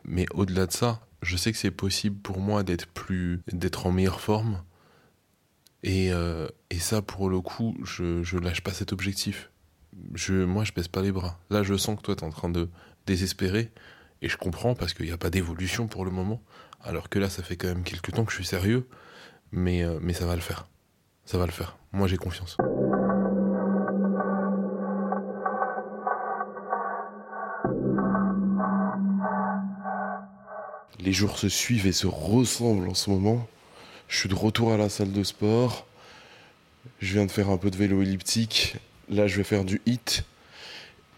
mais 0.04 0.26
au-delà 0.34 0.66
de 0.66 0.72
ça, 0.72 1.02
je 1.22 1.38
sais 1.38 1.52
que 1.52 1.58
c'est 1.58 1.72
possible 1.72 2.18
pour 2.18 2.40
moi 2.40 2.64
d'être 2.64 2.88
plus, 2.88 3.42
d'être 3.52 3.86
en 3.86 3.92
meilleure 3.92 4.22
forme. 4.22 4.62
Et, 5.84 6.12
euh, 6.12 6.48
et 6.70 6.80
ça, 6.80 7.02
pour 7.02 7.30
le 7.30 7.40
coup, 7.40 7.78
je, 7.84 8.22
je 8.24 8.38
lâche 8.38 8.62
pas 8.62 8.74
cet 8.74 8.92
objectif. 8.92 9.50
Je, 10.14 10.44
moi, 10.44 10.64
je 10.64 10.74
baisse 10.74 10.88
pas 10.88 11.02
les 11.02 11.12
bras. 11.12 11.40
Là, 11.50 11.64
je 11.64 11.76
sens 11.76 11.98
que 11.98 12.02
toi, 12.02 12.16
t'es 12.16 12.24
en 12.24 12.30
train 12.30 12.50
de 12.50 12.70
désespérer. 13.06 13.72
Et 14.22 14.28
je 14.28 14.36
comprends 14.36 14.76
parce 14.76 14.94
qu'il 14.94 15.06
n'y 15.06 15.12
a 15.12 15.18
pas 15.18 15.30
d'évolution 15.30 15.88
pour 15.88 16.04
le 16.04 16.12
moment. 16.12 16.42
Alors 16.82 17.08
que 17.10 17.20
là, 17.20 17.30
ça 17.30 17.44
fait 17.44 17.56
quand 17.56 17.68
même 17.68 17.84
quelques 17.84 18.12
temps 18.12 18.26
que 18.26 18.32
je 18.32 18.38
suis 18.38 18.46
sérieux. 18.46 18.88
Mais, 19.52 19.84
euh, 19.84 20.00
mais 20.02 20.14
ça 20.14 20.26
va 20.26 20.36
le 20.36 20.42
faire. 20.42 20.68
Ça 21.29 21.38
va 21.38 21.45
le 21.45 21.51
faire. 21.51 21.77
Moi, 21.91 22.07
j'ai 22.07 22.17
confiance. 22.17 22.57
Les 31.00 31.13
jours 31.13 31.38
se 31.38 31.48
suivent 31.48 31.86
et 31.86 31.91
se 31.91 32.07
ressemblent 32.07 32.89
en 32.89 32.95
ce 32.95 33.12
moment. 33.12 33.48
Je 34.07 34.17
suis 34.17 34.27
de 34.27 34.33
retour 34.33 34.74
à 34.74 34.77
la 34.77 34.89
salle 34.89 35.12
de 35.12 35.24
sport. 35.24 35.86
Je 37.00 37.13
viens 37.13 37.27
de 37.27 37.31
faire 37.31 37.51
un 37.51 37.57
peu 37.57 37.69
de 37.69 37.77
vélo 37.77 38.01
elliptique. 38.01 38.77
Là, 39.07 39.27
je 39.27 39.38
vais 39.38 39.43
faire 39.43 39.65
du 39.65 39.83
hit. 39.86 40.24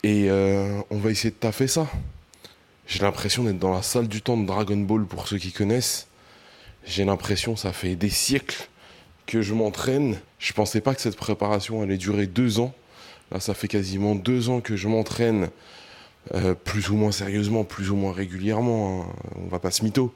Et 0.03 0.29
euh, 0.29 0.81
on 0.89 0.97
va 0.97 1.11
essayer 1.11 1.31
de 1.31 1.35
taffer 1.35 1.67
ça. 1.67 1.87
J'ai 2.85 2.99
l'impression 2.99 3.45
d'être 3.45 3.59
dans 3.59 3.71
la 3.71 3.81
salle 3.81 4.09
du 4.09 4.21
temps 4.21 4.35
de 4.35 4.45
Dragon 4.45 4.75
Ball 4.75 5.05
pour 5.05 5.29
ceux 5.29 5.37
qui 5.37 5.53
connaissent. 5.53 6.09
J'ai 6.83 7.05
l'impression, 7.05 7.55
ça 7.55 7.71
fait 7.71 7.95
des 7.95 8.09
siècles 8.09 8.67
que 9.25 9.41
je 9.41 9.53
m'entraîne. 9.53 10.19
Je 10.39 10.53
pensais 10.53 10.81
pas 10.81 10.95
que 10.95 11.01
cette 11.01 11.17
préparation 11.17 11.81
allait 11.81 11.97
durer 11.97 12.27
deux 12.27 12.59
ans. 12.59 12.73
Là, 13.31 13.39
ça 13.39 13.53
fait 13.53 13.67
quasiment 13.67 14.15
deux 14.15 14.49
ans 14.49 14.59
que 14.61 14.75
je 14.75 14.87
m'entraîne 14.87 15.49
euh, 16.35 16.53
plus 16.53 16.89
ou 16.89 16.95
moins 16.95 17.11
sérieusement, 17.11 17.63
plus 17.63 17.89
ou 17.89 17.95
moins 17.95 18.13
régulièrement. 18.13 19.03
hein. 19.03 19.13
On 19.43 19.47
va 19.47 19.59
pas 19.59 19.71
se 19.71 19.83
mytho. 19.83 20.13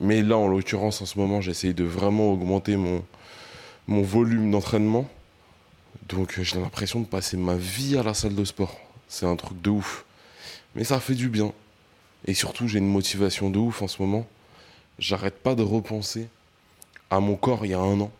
Mais 0.00 0.22
là, 0.22 0.36
en 0.36 0.48
l'occurrence, 0.48 1.02
en 1.02 1.06
ce 1.06 1.18
moment, 1.18 1.40
j'essaye 1.40 1.74
de 1.74 1.84
vraiment 1.84 2.32
augmenter 2.32 2.76
mon, 2.76 3.02
volume 3.88 4.50
d'entraînement. 4.50 5.08
Donc, 6.08 6.38
j'ai 6.40 6.60
l'impression 6.60 7.00
de 7.00 7.06
passer 7.06 7.36
ma 7.36 7.56
vie 7.56 7.96
à 7.96 8.02
la 8.02 8.14
salle 8.14 8.34
de 8.34 8.44
sport. 8.44 8.78
C'est 9.08 9.26
un 9.26 9.36
truc 9.36 9.60
de 9.60 9.70
ouf. 9.70 10.04
Mais 10.74 10.84
ça 10.84 11.00
fait 11.00 11.14
du 11.14 11.28
bien. 11.28 11.52
Et 12.26 12.34
surtout, 12.34 12.68
j'ai 12.68 12.78
une 12.78 12.88
motivation 12.88 13.50
de 13.50 13.58
ouf 13.58 13.82
en 13.82 13.88
ce 13.88 14.00
moment. 14.02 14.26
J'arrête 14.98 15.42
pas 15.42 15.54
de 15.54 15.62
repenser 15.62 16.28
à 17.10 17.20
mon 17.20 17.36
corps 17.36 17.64
il 17.64 17.70
y 17.70 17.74
a 17.74 17.80
un 17.80 18.00
an. 18.00 18.10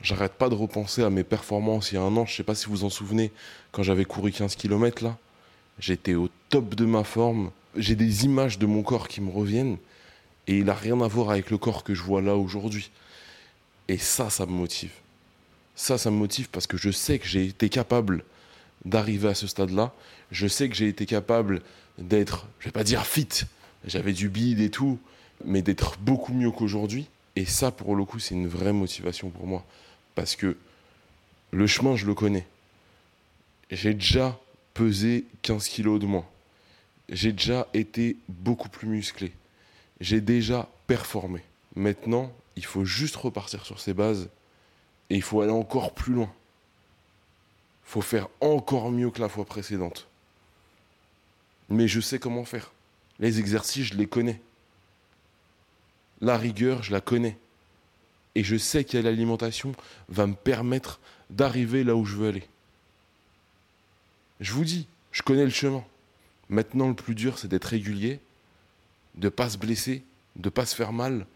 J'arrête 0.00 0.34
pas 0.34 0.48
de 0.48 0.54
repenser 0.54 1.02
à 1.02 1.10
mes 1.10 1.24
performances 1.24 1.90
il 1.90 1.96
y 1.96 1.98
a 1.98 2.02
un 2.02 2.16
an. 2.16 2.24
Je 2.24 2.34
sais 2.34 2.44
pas 2.44 2.54
si 2.54 2.66
vous 2.66 2.72
vous 2.72 2.84
en 2.84 2.90
souvenez, 2.90 3.32
quand 3.72 3.82
j'avais 3.82 4.04
couru 4.04 4.30
15 4.30 4.54
km 4.56 5.04
là, 5.04 5.16
j'étais 5.78 6.14
au 6.14 6.28
top 6.48 6.74
de 6.74 6.84
ma 6.84 7.04
forme. 7.04 7.50
J'ai 7.76 7.96
des 7.96 8.24
images 8.24 8.58
de 8.58 8.66
mon 8.66 8.82
corps 8.82 9.08
qui 9.08 9.20
me 9.20 9.30
reviennent. 9.30 9.76
Et 10.46 10.58
il 10.58 10.64
n'a 10.64 10.74
rien 10.74 11.00
à 11.00 11.08
voir 11.08 11.30
avec 11.30 11.50
le 11.50 11.58
corps 11.58 11.84
que 11.84 11.94
je 11.94 12.02
vois 12.02 12.22
là 12.22 12.36
aujourd'hui. 12.36 12.90
Et 13.88 13.98
ça, 13.98 14.30
ça 14.30 14.46
me 14.46 14.52
motive. 14.52 14.92
Ça, 15.74 15.98
ça 15.98 16.10
me 16.10 16.16
motive 16.16 16.48
parce 16.48 16.66
que 16.66 16.76
je 16.76 16.90
sais 16.90 17.18
que 17.18 17.26
j'ai 17.26 17.44
été 17.46 17.68
capable 17.68 18.24
d'arriver 18.84 19.28
à 19.28 19.34
ce 19.34 19.46
stade-là. 19.46 19.92
Je 20.30 20.46
sais 20.46 20.68
que 20.68 20.74
j'ai 20.74 20.88
été 20.88 21.06
capable 21.06 21.62
d'être, 21.98 22.46
je 22.60 22.66
vais 22.66 22.72
pas 22.72 22.84
dire 22.84 23.06
fit, 23.06 23.28
j'avais 23.84 24.12
du 24.12 24.28
bide 24.28 24.60
et 24.60 24.70
tout, 24.70 24.98
mais 25.44 25.62
d'être 25.62 25.98
beaucoup 25.98 26.32
mieux 26.32 26.50
qu'aujourd'hui. 26.50 27.08
Et 27.38 27.44
ça, 27.44 27.70
pour 27.70 27.94
le 27.94 28.04
coup, 28.04 28.18
c'est 28.18 28.34
une 28.34 28.48
vraie 28.48 28.72
motivation 28.72 29.30
pour 29.30 29.46
moi. 29.46 29.64
Parce 30.16 30.34
que 30.34 30.56
le 31.52 31.68
chemin, 31.68 31.94
je 31.94 32.04
le 32.04 32.12
connais. 32.12 32.44
J'ai 33.70 33.94
déjà 33.94 34.36
pesé 34.74 35.24
15 35.42 35.68
kilos 35.68 36.00
de 36.00 36.06
moins. 36.06 36.26
J'ai 37.08 37.30
déjà 37.30 37.68
été 37.74 38.16
beaucoup 38.28 38.68
plus 38.68 38.88
musclé. 38.88 39.32
J'ai 40.00 40.20
déjà 40.20 40.68
performé. 40.88 41.40
Maintenant, 41.76 42.32
il 42.56 42.64
faut 42.64 42.84
juste 42.84 43.14
repartir 43.14 43.64
sur 43.64 43.78
ses 43.78 43.94
bases 43.94 44.28
et 45.08 45.14
il 45.14 45.22
faut 45.22 45.40
aller 45.40 45.52
encore 45.52 45.94
plus 45.94 46.14
loin. 46.14 46.32
Il 47.86 47.90
faut 47.90 48.02
faire 48.02 48.28
encore 48.40 48.90
mieux 48.90 49.12
que 49.12 49.20
la 49.20 49.28
fois 49.28 49.44
précédente. 49.44 50.08
Mais 51.68 51.86
je 51.86 52.00
sais 52.00 52.18
comment 52.18 52.44
faire. 52.44 52.72
Les 53.20 53.38
exercices, 53.38 53.86
je 53.86 53.94
les 53.94 54.08
connais. 54.08 54.40
La 56.20 56.36
rigueur, 56.36 56.82
je 56.82 56.92
la 56.92 57.00
connais. 57.00 57.38
Et 58.34 58.44
je 58.44 58.56
sais 58.56 58.84
que 58.84 58.98
l'alimentation 58.98 59.72
va 60.08 60.26
me 60.26 60.34
permettre 60.34 61.00
d'arriver 61.30 61.84
là 61.84 61.96
où 61.96 62.04
je 62.04 62.16
veux 62.16 62.28
aller. 62.28 62.48
Je 64.40 64.52
vous 64.52 64.64
dis, 64.64 64.86
je 65.12 65.22
connais 65.22 65.44
le 65.44 65.50
chemin. 65.50 65.84
Maintenant, 66.48 66.88
le 66.88 66.94
plus 66.94 67.14
dur, 67.14 67.38
c'est 67.38 67.48
d'être 67.48 67.64
régulier, 67.64 68.20
de 69.16 69.26
ne 69.26 69.30
pas 69.30 69.50
se 69.50 69.58
blesser, 69.58 70.02
de 70.36 70.48
ne 70.48 70.50
pas 70.50 70.66
se 70.66 70.74
faire 70.74 70.92
mal, 70.92 71.26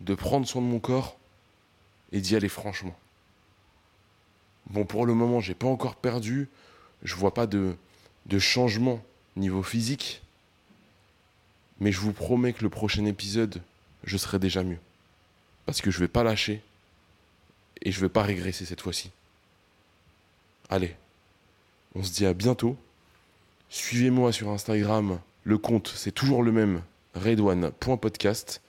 de 0.00 0.14
prendre 0.14 0.46
soin 0.46 0.60
de 0.62 0.66
mon 0.66 0.78
corps 0.78 1.16
et 2.12 2.20
d'y 2.20 2.36
aller 2.36 2.48
franchement. 2.48 2.96
Bon, 4.68 4.84
pour 4.84 5.06
le 5.06 5.14
moment, 5.14 5.40
j'ai 5.40 5.54
pas 5.54 5.66
encore 5.66 5.96
perdu. 5.96 6.48
Je 7.02 7.14
vois 7.14 7.34
pas 7.34 7.46
de 7.46 7.76
changement 8.38 9.02
niveau 9.36 9.62
physique. 9.62 10.22
Mais 11.80 11.90
je 11.90 12.00
vous 12.00 12.12
promets 12.12 12.52
que 12.52 12.62
le 12.62 12.68
prochain 12.68 13.04
épisode, 13.06 13.60
je 14.04 14.16
serai 14.16 14.38
déjà 14.38 14.62
mieux. 14.62 14.78
Parce 15.66 15.80
que 15.80 15.90
je 15.90 15.98
vais 15.98 16.08
pas 16.08 16.22
lâcher. 16.22 16.62
Et 17.82 17.90
je 17.90 18.00
vais 18.00 18.08
pas 18.08 18.22
régresser 18.22 18.64
cette 18.64 18.80
fois-ci. 18.80 19.10
Allez, 20.68 20.94
on 21.94 22.02
se 22.02 22.12
dit 22.12 22.26
à 22.26 22.32
bientôt. 22.32 22.76
Suivez-moi 23.68 24.32
sur 24.32 24.50
Instagram. 24.50 25.18
Le 25.44 25.58
compte, 25.58 25.92
c'est 25.96 26.12
toujours 26.12 26.42
le 26.42 26.52
même, 26.52 26.82
redouane.podcast. 27.14 28.60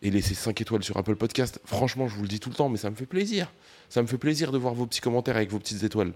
Et 0.00 0.10
laissez 0.10 0.34
5 0.34 0.60
étoiles 0.60 0.84
sur 0.84 0.96
Apple 0.96 1.16
Podcast. 1.16 1.60
Franchement, 1.64 2.08
je 2.08 2.14
vous 2.14 2.22
le 2.22 2.28
dis 2.28 2.40
tout 2.40 2.48
le 2.48 2.54
temps, 2.54 2.68
mais 2.68 2.78
ça 2.78 2.88
me 2.88 2.94
fait 2.94 3.06
plaisir. 3.06 3.52
Ça 3.88 4.00
me 4.00 4.06
fait 4.06 4.18
plaisir 4.18 4.52
de 4.52 4.58
voir 4.58 4.74
vos 4.74 4.86
petits 4.86 5.00
commentaires 5.00 5.36
avec 5.36 5.50
vos 5.50 5.58
petites 5.58 5.82
étoiles. 5.82 6.12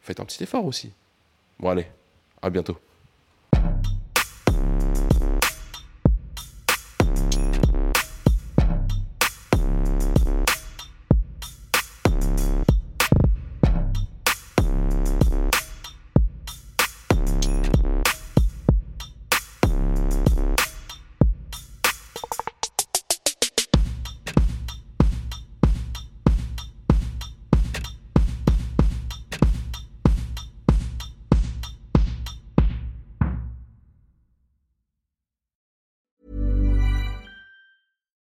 Faites 0.00 0.20
un 0.20 0.24
petit 0.24 0.42
effort 0.44 0.64
aussi. 0.64 0.92
Bon 1.58 1.70
allez, 1.70 1.86
à 2.40 2.50
bientôt. 2.50 2.78